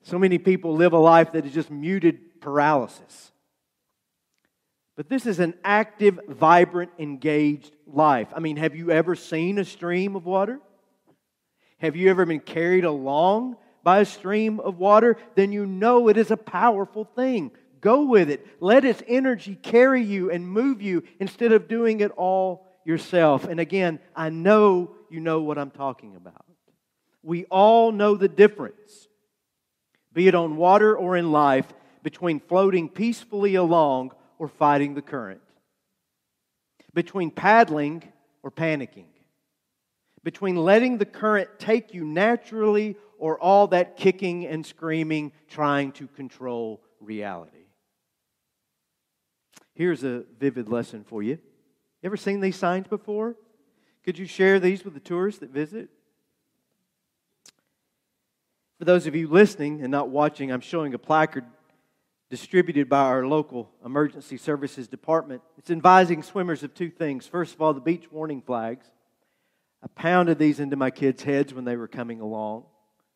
So 0.03 0.19
many 0.19 0.39
people 0.39 0.75
live 0.75 0.93
a 0.93 0.99
life 0.99 1.33
that 1.33 1.45
is 1.45 1.53
just 1.53 1.71
muted 1.71 2.41
paralysis. 2.41 3.33
But 4.97 5.11
this 5.11 5.27
is 5.27 5.41
an 5.41 5.55
active, 5.63 6.19
vibrant, 6.27 6.91
engaged 6.99 7.77
life. 7.87 8.29
I 8.35 8.41
mean, 8.41 8.57
have 8.57 8.75
you 8.75 8.91
ever 8.91 9.15
seen 9.15 9.59
a 9.59 9.65
stream 9.65 10.17
of 10.17 10.25
water? 10.25 10.59
Have 11.79 11.97
you 11.97 12.09
ever 12.09 12.25
been 12.25 12.41
carried 12.41 12.85
along 12.85 13.57
by 13.87 14.01
a 14.01 14.05
stream 14.05 14.59
of 14.59 14.81
water? 14.81 15.17
Then 15.37 15.53
you 15.53 15.65
know 15.65 16.09
it 16.09 16.17
is 16.17 16.33
a 16.33 16.37
powerful 16.37 17.05
thing. 17.05 17.53
Go 17.81 18.07
with 18.07 18.31
it. 18.31 18.45
Let 18.59 18.85
its 18.85 19.01
energy 19.07 19.55
carry 19.55 20.03
you 20.03 20.29
and 20.33 20.45
move 20.45 20.83
you 20.83 21.05
instead 21.21 21.53
of 21.53 21.69
doing 21.69 22.01
it 22.01 22.11
all 22.17 22.67
yourself. 22.85 23.45
And 23.45 23.61
again, 23.61 24.01
I 24.17 24.31
know 24.31 24.91
you 25.09 25.21
know 25.21 25.43
what 25.43 25.57
I'm 25.57 25.71
talking 25.71 26.17
about. 26.17 26.45
We 27.23 27.45
all 27.45 27.93
know 27.93 28.17
the 28.17 28.27
difference, 28.27 29.07
be 30.13 30.27
it 30.27 30.35
on 30.35 30.57
water 30.57 30.97
or 30.97 31.17
in 31.17 31.31
life, 31.31 31.73
between 32.03 32.41
floating 32.41 32.89
peacefully 32.89 33.55
along 33.55 34.11
or 34.37 34.49
fighting 34.49 34.95
the 34.95 35.03
current, 35.03 35.43
between 36.93 37.31
paddling 37.31 38.03
or 38.43 38.51
panicking, 38.51 39.07
between 40.25 40.57
letting 40.57 40.99
the 40.99 41.07
current 41.07 41.51
take 41.61 41.95
you 41.95 42.05
naturally 42.05 42.97
or 43.19 43.39
all 43.41 43.69
that 43.69 43.97
kicking 43.97 44.47
and 44.47 44.65
screaming 44.65 45.33
trying 45.49 45.93
to 45.93 46.07
control 46.09 46.83
reality. 47.01 47.67
Here's 49.75 50.05
a 50.05 50.25
vivid 50.39 50.69
lesson 50.69 51.05
for 51.05 51.23
you. 51.23 51.39
Ever 52.03 52.17
seen 52.17 52.41
these 52.41 52.57
signs 52.57 52.89
before? 52.89 53.37
Could 54.05 54.19
you 54.19 54.27
share 54.27 54.61
these 54.61 54.85
with 54.85 54.95
the 54.95 55.01
tourists 55.01 55.41
that 55.41 55.51
visit? 55.51 55.91
For 58.79 58.85
those 58.85 59.07
of 59.07 59.15
you 59.15 59.29
listening 59.29 59.83
and 59.83 59.91
not 59.91 60.09
watching, 60.09 60.53
I'm 60.53 60.61
showing 60.61 60.95
a 60.95 60.99
placard 60.99 61.45
distributed 62.29 62.89
by 62.89 63.03
our 63.03 63.27
local 63.27 63.71
emergency 63.85 64.37
services 64.37 64.89
department. 64.89 65.43
It's 65.59 65.71
advising 65.71 66.23
swimmers 66.23 66.63
of 66.63 66.75
two 66.75 66.91
things. 66.91 67.27
First 67.27 67.55
of 67.55 67.63
all, 67.63 67.73
the 67.73 67.81
beach 67.81 68.11
warning 68.11 68.43
flags. 68.43 68.87
I 69.83 69.89
pounded 69.89 70.39
these 70.39 70.59
into 70.59 70.77
my 70.77 70.91
kids' 70.91 71.23
heads 71.23 71.55
when 71.55 71.65
they 71.65 71.77
were 71.77 71.89
coming 71.89 72.21
along. 72.21 72.65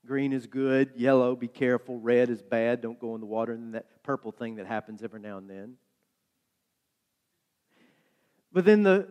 Green 0.07 0.33
is 0.33 0.47
good, 0.47 0.93
yellow, 0.97 1.37
be 1.37 1.49
careful, 1.49 1.99
red 1.99 2.31
is 2.31 2.43
bad, 2.43 2.81
don't 2.81 2.99
go 2.99 3.15
in 3.15 3.21
the 3.21 3.27
water, 3.27 3.53
and 3.53 3.75
that 3.75 4.03
purple 4.03 4.33
thing 4.33 4.57
that 4.57 4.67
happens 4.67 5.03
every 5.03 5.21
now 5.21 5.39
and 5.39 5.49
then. 5.49 5.75
But 8.53 8.65
then 8.65 8.83
the 8.83 9.09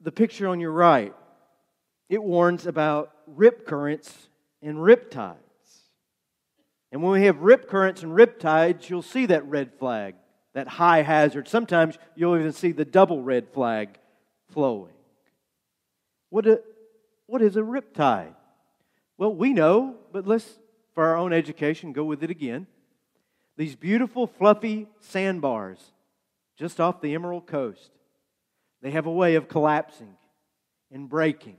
the 0.00 0.12
picture 0.12 0.48
on 0.48 0.60
your 0.60 0.72
right, 0.72 1.14
it 2.08 2.22
warns 2.22 2.66
about 2.66 3.12
rip 3.26 3.66
currents 3.66 4.28
and 4.62 4.82
rip 4.82 5.10
tides. 5.10 5.38
And 6.92 7.02
when 7.02 7.12
we 7.12 7.24
have 7.26 7.38
rip 7.38 7.68
currents 7.68 8.02
and 8.02 8.14
rip 8.14 8.40
tides, 8.40 8.88
you'll 8.88 9.02
see 9.02 9.26
that 9.26 9.46
red 9.46 9.72
flag, 9.78 10.14
that 10.54 10.66
high 10.66 11.02
hazard. 11.02 11.48
Sometimes 11.48 11.98
you'll 12.16 12.36
even 12.36 12.52
see 12.52 12.72
the 12.72 12.84
double 12.84 13.22
red 13.22 13.48
flag 13.52 13.98
flowing. 14.48 14.92
What, 16.30 16.46
a, 16.46 16.62
what 17.26 17.42
is 17.42 17.56
a 17.56 17.62
rip 17.62 17.94
tide? 17.94 18.34
Well, 19.20 19.34
we 19.34 19.52
know, 19.52 19.96
but 20.12 20.26
let's, 20.26 20.48
for 20.94 21.04
our 21.04 21.16
own 21.18 21.34
education, 21.34 21.92
go 21.92 22.04
with 22.04 22.22
it 22.22 22.30
again. 22.30 22.66
These 23.58 23.76
beautiful, 23.76 24.26
fluffy 24.26 24.86
sandbars 25.00 25.78
just 26.56 26.80
off 26.80 27.02
the 27.02 27.12
Emerald 27.14 27.46
Coast 27.46 27.90
they 28.80 28.92
have 28.92 29.04
a 29.04 29.12
way 29.12 29.34
of 29.34 29.46
collapsing 29.46 30.16
and 30.90 31.06
breaking. 31.06 31.58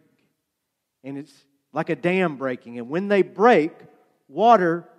And 1.03 1.19
it's 1.19 1.45
like 1.71 1.91
a 1.91 1.95
dam 1.95 2.35
breaking. 2.35 2.79
And 2.79 2.89
when 2.89 3.09
they 3.09 3.21
break, 3.21 3.73
water 4.27 4.89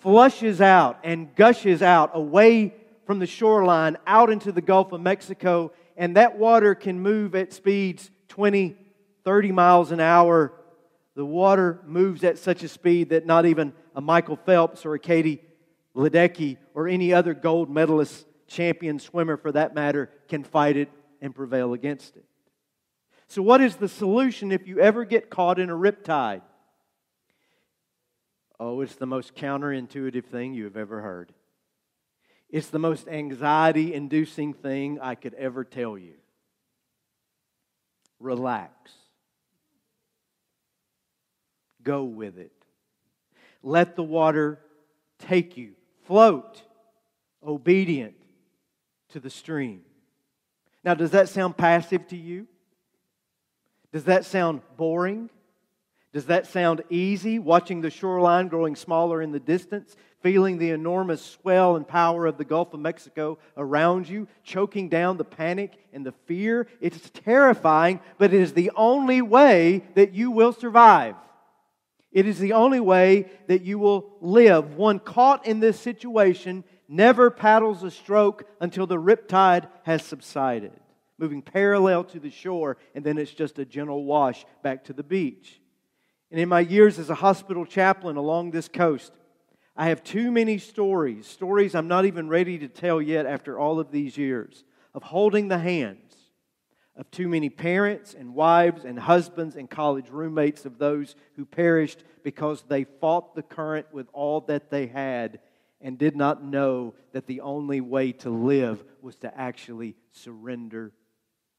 flushes 0.00 0.60
out 0.60 0.98
and 1.04 1.32
gushes 1.36 1.80
out 1.80 2.10
away 2.12 2.74
from 3.06 3.20
the 3.20 3.26
shoreline 3.26 3.98
out 4.04 4.30
into 4.30 4.50
the 4.50 4.60
Gulf 4.60 4.90
of 4.90 5.00
Mexico. 5.00 5.70
And 5.96 6.16
that 6.16 6.36
water 6.38 6.74
can 6.74 6.98
move 6.98 7.36
at 7.36 7.52
speeds 7.52 8.10
20, 8.30 8.76
30 9.22 9.52
miles 9.52 9.92
an 9.92 10.00
hour. 10.00 10.52
The 11.18 11.26
water 11.26 11.80
moves 11.84 12.22
at 12.22 12.38
such 12.38 12.62
a 12.62 12.68
speed 12.68 13.08
that 13.08 13.26
not 13.26 13.44
even 13.44 13.72
a 13.96 14.00
Michael 14.00 14.36
Phelps 14.36 14.86
or 14.86 14.94
a 14.94 15.00
Katie 15.00 15.42
Ledecky 15.92 16.58
or 16.74 16.86
any 16.86 17.12
other 17.12 17.34
gold 17.34 17.68
medalist 17.68 18.24
champion 18.46 19.00
swimmer 19.00 19.36
for 19.36 19.50
that 19.50 19.74
matter 19.74 20.10
can 20.28 20.44
fight 20.44 20.76
it 20.76 20.88
and 21.20 21.34
prevail 21.34 21.72
against 21.72 22.16
it. 22.16 22.24
So, 23.26 23.42
what 23.42 23.60
is 23.60 23.74
the 23.74 23.88
solution 23.88 24.52
if 24.52 24.68
you 24.68 24.78
ever 24.78 25.04
get 25.04 25.28
caught 25.28 25.58
in 25.58 25.70
a 25.70 25.74
riptide? 25.74 26.42
Oh, 28.60 28.80
it's 28.80 28.94
the 28.94 29.04
most 29.04 29.34
counterintuitive 29.34 30.26
thing 30.26 30.54
you 30.54 30.62
have 30.66 30.76
ever 30.76 31.00
heard. 31.00 31.32
It's 32.48 32.68
the 32.68 32.78
most 32.78 33.08
anxiety 33.08 33.92
inducing 33.92 34.54
thing 34.54 35.00
I 35.00 35.16
could 35.16 35.34
ever 35.34 35.64
tell 35.64 35.98
you. 35.98 36.14
Relax. 38.20 38.92
Go 41.88 42.04
with 42.04 42.36
it. 42.36 42.52
Let 43.62 43.96
the 43.96 44.02
water 44.02 44.58
take 45.20 45.56
you. 45.56 45.70
Float, 46.04 46.62
obedient 47.42 48.14
to 49.12 49.20
the 49.20 49.30
stream. 49.30 49.80
Now, 50.84 50.92
does 50.92 51.12
that 51.12 51.30
sound 51.30 51.56
passive 51.56 52.06
to 52.08 52.16
you? 52.18 52.46
Does 53.90 54.04
that 54.04 54.26
sound 54.26 54.60
boring? 54.76 55.30
Does 56.12 56.26
that 56.26 56.46
sound 56.46 56.82
easy, 56.90 57.38
watching 57.38 57.80
the 57.80 57.88
shoreline 57.88 58.48
growing 58.48 58.76
smaller 58.76 59.22
in 59.22 59.32
the 59.32 59.40
distance, 59.40 59.96
feeling 60.20 60.58
the 60.58 60.72
enormous 60.72 61.24
swell 61.24 61.74
and 61.76 61.88
power 61.88 62.26
of 62.26 62.36
the 62.36 62.44
Gulf 62.44 62.74
of 62.74 62.80
Mexico 62.80 63.38
around 63.56 64.10
you, 64.10 64.28
choking 64.44 64.90
down 64.90 65.16
the 65.16 65.24
panic 65.24 65.72
and 65.94 66.04
the 66.04 66.12
fear? 66.26 66.66
It's 66.82 67.08
terrifying, 67.24 68.00
but 68.18 68.34
it 68.34 68.42
is 68.42 68.52
the 68.52 68.72
only 68.76 69.22
way 69.22 69.84
that 69.94 70.12
you 70.12 70.30
will 70.30 70.52
survive. 70.52 71.14
It 72.12 72.26
is 72.26 72.38
the 72.38 72.54
only 72.54 72.80
way 72.80 73.26
that 73.48 73.62
you 73.62 73.78
will 73.78 74.16
live. 74.20 74.74
One 74.76 74.98
caught 74.98 75.46
in 75.46 75.60
this 75.60 75.78
situation 75.78 76.64
never 76.88 77.30
paddles 77.30 77.82
a 77.82 77.90
stroke 77.90 78.44
until 78.60 78.86
the 78.86 78.96
riptide 78.96 79.68
has 79.82 80.02
subsided, 80.02 80.72
moving 81.18 81.42
parallel 81.42 82.04
to 82.04 82.18
the 82.18 82.30
shore, 82.30 82.78
and 82.94 83.04
then 83.04 83.18
it's 83.18 83.32
just 83.32 83.58
a 83.58 83.64
gentle 83.64 84.04
wash 84.04 84.46
back 84.62 84.84
to 84.84 84.94
the 84.94 85.02
beach. 85.02 85.60
And 86.30 86.40
in 86.40 86.48
my 86.48 86.60
years 86.60 86.98
as 86.98 87.10
a 87.10 87.14
hospital 87.14 87.66
chaplain 87.66 88.16
along 88.16 88.50
this 88.50 88.68
coast, 88.68 89.12
I 89.76 89.88
have 89.88 90.02
too 90.02 90.32
many 90.32 90.58
stories, 90.58 91.26
stories 91.26 91.74
I'm 91.74 91.88
not 91.88 92.04
even 92.04 92.28
ready 92.28 92.58
to 92.58 92.68
tell 92.68 93.00
yet 93.00 93.26
after 93.26 93.58
all 93.58 93.78
of 93.78 93.92
these 93.92 94.16
years, 94.16 94.64
of 94.94 95.02
holding 95.02 95.48
the 95.48 95.58
hands 95.58 96.17
of 96.98 97.08
too 97.12 97.28
many 97.28 97.48
parents 97.48 98.12
and 98.12 98.34
wives 98.34 98.84
and 98.84 98.98
husbands 98.98 99.54
and 99.54 99.70
college 99.70 100.10
roommates 100.10 100.66
of 100.66 100.78
those 100.78 101.14
who 101.36 101.46
perished 101.46 102.02
because 102.24 102.64
they 102.68 102.82
fought 102.84 103.36
the 103.36 103.42
current 103.42 103.86
with 103.92 104.08
all 104.12 104.40
that 104.42 104.68
they 104.68 104.88
had 104.88 105.38
and 105.80 105.96
did 105.96 106.16
not 106.16 106.42
know 106.42 106.92
that 107.12 107.28
the 107.28 107.40
only 107.40 107.80
way 107.80 108.10
to 108.10 108.30
live 108.30 108.82
was 109.00 109.14
to 109.14 109.38
actually 109.38 109.94
surrender 110.10 110.92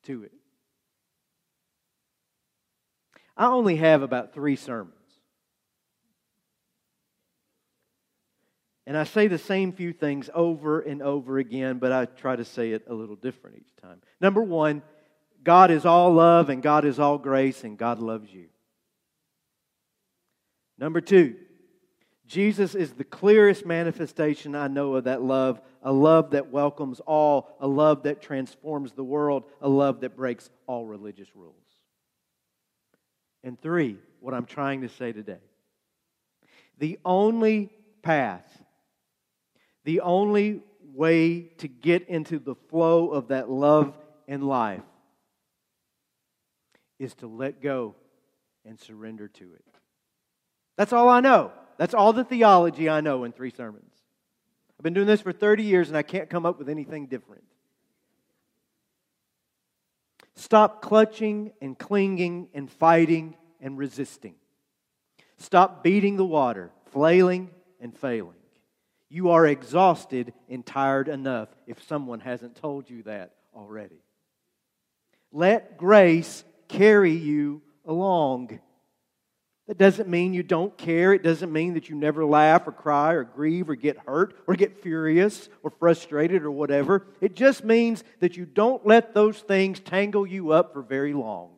to 0.04 0.24
it. 0.24 0.34
I 3.38 3.46
only 3.46 3.78
have 3.78 4.02
about 4.02 4.34
three 4.34 4.58
sermons. 4.58 4.94
And 8.86 8.98
I 8.98 9.06
say 9.06 9.28
the 9.28 9.38
same 9.38 9.72
few 9.72 9.94
things 9.94 10.30
over 10.34 10.82
and 10.82 11.02
over 11.02 11.38
again, 11.38 11.78
but 11.78 11.94
I 11.94 12.06
try 12.06 12.36
to 12.36 12.44
say 12.44 12.72
it 12.72 12.84
a 12.88 12.94
little 12.94 13.16
different 13.16 13.58
each 13.58 13.82
time. 13.82 14.02
Number 14.20 14.42
one, 14.42 14.82
God 15.44 15.72
is 15.72 15.86
all 15.86 16.14
love 16.14 16.50
and 16.50 16.62
God 16.62 16.86
is 16.86 17.00
all 17.00 17.18
grace 17.18 17.64
and 17.64 17.78
God 17.78 18.00
loves 18.00 18.32
you. 18.32 18.48
Number 20.78 21.02
two, 21.02 21.36
Jesus 22.26 22.76
is 22.76 22.94
the 22.94 23.04
clearest 23.04 23.66
manifestation 23.66 24.56
I 24.56 24.68
know 24.68 24.96
of 24.96 25.06
that 25.06 25.22
love, 25.22 25.62
a 25.82 25.92
love 25.92 26.32
that 26.32 26.52
welcomes 26.52 27.00
all, 27.00 27.56
a 27.60 27.68
love 27.68 28.04
that 28.04 28.22
transforms 28.22 28.94
the 28.94 29.04
world, 29.04 29.46
a 29.62 29.70
love 29.70 30.02
that 30.02 30.16
breaks 30.16 30.50
all 30.68 30.86
religious 30.86 31.36
rules. 31.36 31.56
And 33.44 33.60
three, 33.60 33.98
what 34.20 34.34
I'm 34.34 34.46
trying 34.46 34.82
to 34.82 34.90
say 34.90 35.12
today. 35.12 35.40
The 36.78 37.00
only 37.04 37.72
path, 38.04 38.64
the 39.84 40.02
only 40.02 40.62
way 40.94 41.42
to 41.58 41.68
get 41.68 42.08
into 42.10 42.40
the 42.40 42.56
flow 42.56 43.10
of 43.10 43.30
that 43.30 43.50
love 43.50 43.98
and 44.28 44.44
life 44.44 44.84
is 47.00 47.16
to 47.16 47.28
let 47.28 47.62
go 47.62 47.96
and 48.66 48.80
surrender 48.80 49.28
to 49.28 49.54
it. 49.54 49.66
That's 50.78 50.94
all 50.94 51.10
I 51.10 51.22
know. 51.22 51.52
That's 51.78 51.94
all 51.94 52.14
the 52.14 52.24
theology 52.24 52.90
I 52.90 53.02
know 53.02 53.24
in 53.24 53.32
three 53.32 53.52
sermons. 53.52 53.94
I've 54.78 54.84
been 54.84 54.94
doing 54.94 55.08
this 55.08 55.22
for 55.22 55.32
30 55.32 55.64
years 55.64 55.88
and 55.88 55.98
I 55.98 56.04
can't 56.04 56.30
come 56.30 56.46
up 56.46 56.60
with 56.60 56.70
anything 56.70 57.08
different. 57.08 57.44
Stop 60.36 60.82
clutching 60.82 61.52
and 61.62 61.78
clinging 61.78 62.48
and 62.54 62.72
fighting 62.72 63.36
and 63.60 63.78
resisting. 63.78 64.36
Stop 65.38 65.84
beating 65.84 66.16
the 66.16 66.26
water, 66.26 66.72
flailing 66.92 67.50
and 67.82 67.98
failing. 67.98 68.36
You 69.10 69.32
are 69.32 69.46
exhausted 69.46 70.34
and 70.48 70.66
tired 70.66 71.10
enough 71.10 71.50
if 71.66 71.84
someone 71.84 72.20
hasn't 72.20 72.56
told 72.56 72.90
you 72.90 73.04
that 73.04 73.34
already. 73.56 74.02
Let 75.32 75.78
grace 75.78 76.44
carry 76.70 77.12
you 77.12 77.62
along. 77.86 78.60
That 79.68 79.78
doesn't 79.78 80.10
mean 80.10 80.34
you 80.34 80.42
don't 80.42 80.76
care. 80.78 81.14
It 81.14 81.22
doesn't 81.22 81.52
mean 81.52 81.76
that 81.76 81.90
you 81.90 81.96
never 81.96 82.26
laugh 82.26 82.68
or 82.68 82.72
cry 82.72 83.14
or 83.14 83.24
grieve 83.24 83.70
or 83.70 83.76
get 83.76 84.00
hurt 84.00 84.36
or 84.48 84.56
get 84.56 84.82
furious 84.82 85.48
or 85.62 85.70
frustrated 85.70 86.42
or 86.44 86.50
whatever. 86.50 87.06
It 87.22 87.36
just 87.36 87.64
means 87.64 88.04
that 88.20 88.36
you 88.36 88.46
don't 88.46 88.84
let 88.88 89.14
those 89.14 89.40
things 89.40 89.80
tangle 89.80 90.26
you 90.26 90.54
up 90.54 90.74
for 90.74 90.82
very 90.82 91.14
long. 91.14 91.52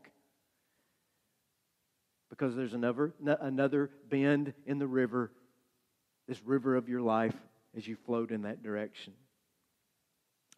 Because 2.30 2.54
there's 2.54 2.74
another, 2.74 3.14
another 3.24 3.92
bend 4.10 4.54
in 4.66 4.78
the 4.78 4.88
river, 4.88 5.32
this 6.28 6.42
river 6.44 6.76
of 6.76 6.90
your 6.90 7.02
life, 7.02 7.36
as 7.78 7.88
you 7.88 7.96
float 8.06 8.32
in 8.32 8.42
that 8.42 8.62
direction. 8.62 9.14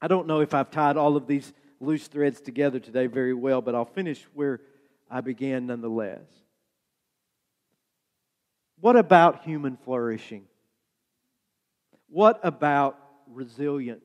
I 0.01 0.07
don't 0.07 0.25
know 0.25 0.39
if 0.39 0.55
I've 0.55 0.71
tied 0.71 0.97
all 0.97 1.15
of 1.15 1.27
these 1.27 1.53
loose 1.85 2.07
threads 2.07 2.41
together 2.41 2.79
today 2.79 3.07
very 3.07 3.33
well, 3.33 3.61
but 3.61 3.75
I'll 3.75 3.85
finish 3.85 4.25
where 4.33 4.61
I 5.09 5.21
began 5.21 5.67
nonetheless. 5.67 6.25
What 8.79 8.95
about 8.95 9.43
human 9.43 9.77
flourishing? 9.77 10.45
What 12.09 12.39
about 12.43 12.97
resilience? 13.27 14.03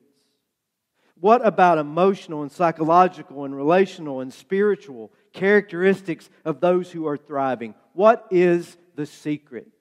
What 1.19 1.45
about 1.45 1.77
emotional 1.77 2.43
and 2.43 2.51
psychological 2.51 3.43
and 3.43 3.55
relational 3.55 4.21
and 4.21 4.33
spiritual 4.33 5.11
characteristics 5.33 6.29
of 6.45 6.61
those 6.61 6.91
who 6.91 7.07
are 7.07 7.17
thriving? 7.17 7.75
What 7.93 8.25
is 8.31 8.77
the 8.95 9.05
secret? 9.05 9.71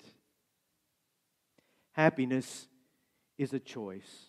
Happiness 1.92 2.66
is 3.38 3.52
a 3.52 3.61
choice. 3.61 4.26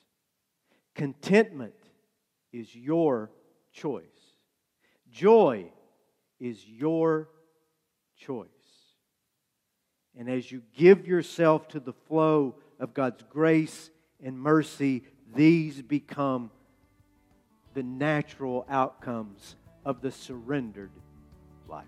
Contentment 0.93 1.73
is 2.53 2.75
your 2.75 3.31
choice. 3.71 4.03
Joy 5.11 5.71
is 6.39 6.65
your 6.67 7.29
choice. 8.17 8.47
And 10.17 10.29
as 10.29 10.51
you 10.51 10.61
give 10.75 11.07
yourself 11.07 11.67
to 11.69 11.79
the 11.79 11.93
flow 11.93 12.55
of 12.79 12.93
God's 12.93 13.23
grace 13.29 13.89
and 14.23 14.39
mercy, 14.39 15.03
these 15.35 15.81
become 15.81 16.51
the 17.73 17.83
natural 17.83 18.65
outcomes 18.69 19.55
of 19.85 20.01
the 20.01 20.11
surrendered 20.11 20.91
life. 21.67 21.85